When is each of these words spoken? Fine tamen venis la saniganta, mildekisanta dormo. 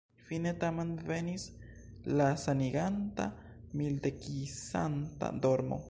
Fine 0.27 0.51
tamen 0.61 0.93
venis 1.09 1.45
la 2.21 2.29
saniganta, 2.45 3.29
mildekisanta 3.83 5.35
dormo. 5.47 5.79